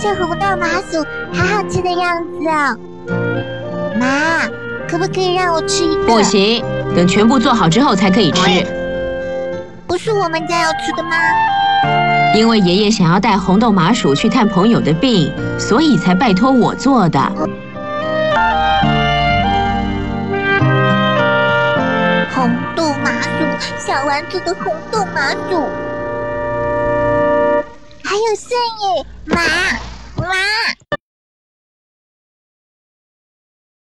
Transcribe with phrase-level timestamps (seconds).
[0.00, 2.76] 这红豆麻薯好好吃的样子啊
[3.98, 4.46] 妈
[4.88, 6.04] 可不可以让我吃一个？
[6.04, 8.40] 不行等全部做好之后才可以吃。
[9.86, 11.16] 不是我们家要吃的吗？
[12.34, 17.20] 因为爷爷想要带红豆麻薯去探朋友的病所以才拜托我做的。
[22.34, 23.28] 红豆麻薯
[23.78, 25.68] 小丸子的红豆麻薯。
[28.02, 29.40] 还有蒜耶妈。